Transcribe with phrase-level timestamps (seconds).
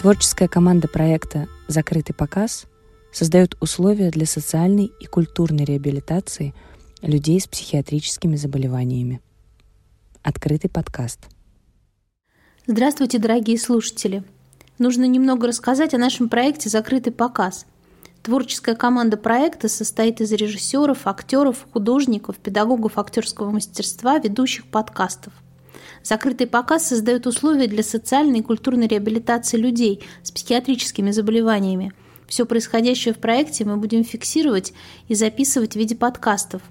[0.00, 2.64] Творческая команда проекта «Закрытый показ»
[3.12, 6.54] создает условия для социальной и культурной реабилитации
[7.02, 9.20] людей с психиатрическими заболеваниями.
[10.22, 11.28] Открытый подкаст.
[12.66, 14.24] Здравствуйте, дорогие слушатели!
[14.78, 17.66] Нужно немного рассказать о нашем проекте «Закрытый показ».
[18.22, 25.34] Творческая команда проекта состоит из режиссеров, актеров, художников, педагогов актерского мастерства, ведущих подкастов–
[26.02, 31.92] Закрытый показ создает условия для социальной и культурной реабилитации людей с психиатрическими заболеваниями.
[32.26, 34.72] Все происходящее в проекте мы будем фиксировать
[35.08, 36.62] и записывать в виде подкастов.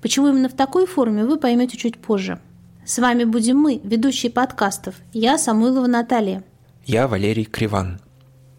[0.00, 2.40] Почему именно в такой форме, вы поймете чуть позже.
[2.84, 4.96] С вами будем мы, ведущие подкастов.
[5.12, 6.44] Я Самойлова Наталья.
[6.84, 8.00] Я Валерий Криван.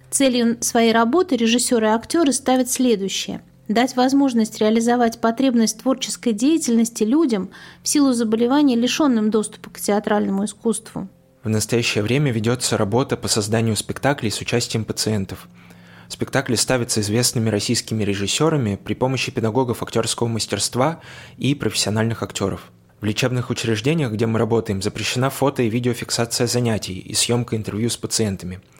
[0.09, 7.49] Целью своей работы режиссеры и актеры ставят следующее– дать возможность реализовать потребность творческой деятельности людям
[7.83, 11.07] в силу заболевания, лишенным доступа к театральному искусству.
[11.43, 15.47] В настоящее время ведется работа по созданию спектаклей с участием пациентов.
[16.09, 21.01] Спектакли ставятся известными российскими режиссерами при помощи педагогов актерского мастерства
[21.37, 22.71] и профессиональных актеров.
[23.01, 27.97] В лечебных учреждениях, где мы работаем, запрещена фото и видеофиксация занятий и съемка интервью с
[27.97, 28.59] пациентами–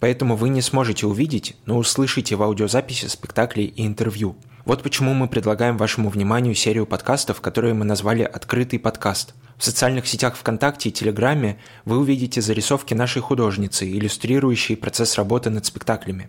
[0.00, 4.36] Поэтому вы не сможете увидеть, но услышите в аудиозаписи спектаклей и интервью.
[4.64, 9.34] Вот почему мы предлагаем вашему вниманию серию подкастов, которые мы назвали «Открытый подкаст».
[9.56, 15.64] В социальных сетях ВКонтакте и Телеграме вы увидите зарисовки нашей художницы, иллюстрирующие процесс работы над
[15.64, 16.28] спектаклями.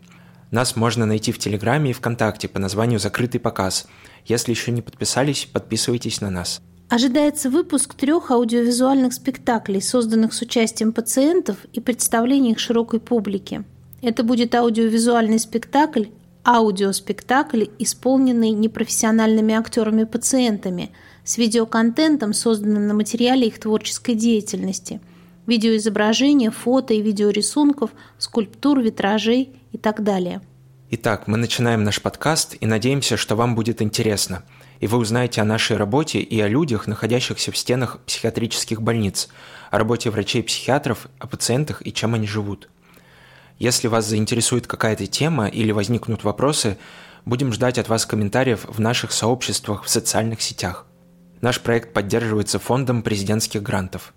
[0.52, 3.88] Нас можно найти в Телеграме и ВКонтакте по названию «Закрытый показ».
[4.26, 6.62] Если еще не подписались, подписывайтесь на нас.
[6.90, 13.66] Ожидается выпуск трех аудиовизуальных спектаклей, созданных с участием пациентов и представлений их широкой публике.
[14.02, 16.06] Это будет аудиовизуальный спектакль,
[16.46, 20.92] аудиоспектакль, исполненный непрофессиональными актерами-пациентами,
[21.26, 25.02] с видеоконтентом, созданным на материале их творческой деятельности,
[25.46, 30.40] видеоизображения, фото и видеорисунков, скульптур, витражей и так далее.
[30.92, 34.44] Итак, мы начинаем наш подкаст и надеемся, что вам будет интересно–
[34.80, 39.30] и вы узнаете о нашей работе и о людях, находящихся в стенах психиатрических больниц,
[39.72, 42.70] о работе врачей-психиатров, о пациентах и чем они живут.
[43.60, 46.78] Если вас заинтересует какая-то тема или возникнут вопросы,
[47.26, 50.86] будем ждать от вас комментариев в наших сообществах в социальных сетях.
[51.42, 54.14] Наш проект поддерживается фондом президентских грантов